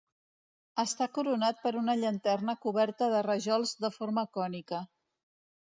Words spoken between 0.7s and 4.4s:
Està coronat per una llanterna coberta de rajols de forma